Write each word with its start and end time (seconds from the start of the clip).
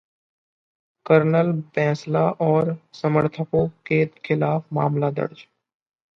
colonel 1.05 1.51
Bainsla 1.75 2.23
और 2.41 2.75
समर्थकों 2.93 3.67
के 3.87 4.05
खिलाफ 4.25 4.65
मामला 4.73 5.11
दर्ज 5.11 5.45